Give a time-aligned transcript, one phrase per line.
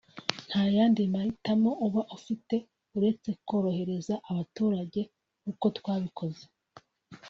[0.47, 2.55] nta yandi mahitamo uba ufite
[2.97, 5.01] uretse korohereza abaturage
[5.41, 6.43] nk’uko twabikoze